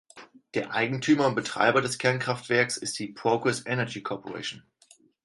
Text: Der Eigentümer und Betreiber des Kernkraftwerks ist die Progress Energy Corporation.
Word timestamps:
Der 0.55 0.73
Eigentümer 0.73 1.27
und 1.27 1.35
Betreiber 1.35 1.79
des 1.79 1.99
Kernkraftwerks 1.99 2.75
ist 2.77 2.97
die 2.97 3.09
Progress 3.09 3.63
Energy 3.67 4.01
Corporation. 4.01 4.63